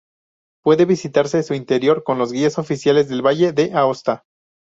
[0.63, 4.23] Puede visitarse su interior con los guías oficiales del Valle de Aosta.